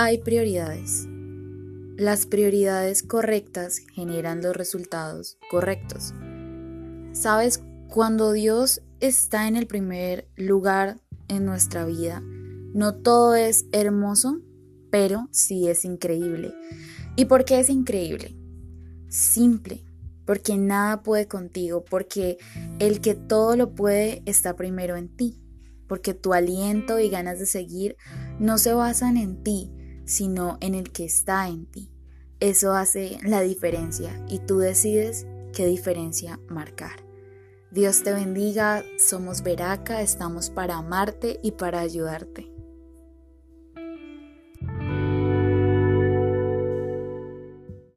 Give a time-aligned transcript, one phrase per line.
[0.00, 1.08] Hay prioridades.
[1.96, 6.14] Las prioridades correctas generan los resultados correctos.
[7.10, 14.38] Sabes, cuando Dios está en el primer lugar en nuestra vida, no todo es hermoso,
[14.92, 16.54] pero sí es increíble.
[17.16, 18.36] ¿Y por qué es increíble?
[19.08, 19.84] Simple,
[20.24, 22.38] porque nada puede contigo, porque
[22.78, 25.42] el que todo lo puede está primero en ti,
[25.88, 27.96] porque tu aliento y ganas de seguir
[28.38, 29.72] no se basan en ti,
[30.08, 31.90] sino en el que está en ti.
[32.40, 37.04] Eso hace la diferencia y tú decides qué diferencia marcar.
[37.70, 42.57] Dios te bendiga, somos Veraca, estamos para amarte y para ayudarte.